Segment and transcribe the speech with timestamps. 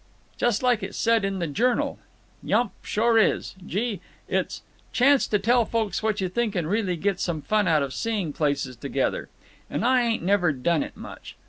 [0.35, 1.99] Just like it said in the Journal.
[2.41, 3.53] Yump, sure is.
[3.67, 4.01] Gee!
[4.27, 8.33] it's—Chance to tell folks what you think and really get some fun out of seeing
[8.33, 9.29] places together.
[9.69, 11.35] And I ain't ever done it much.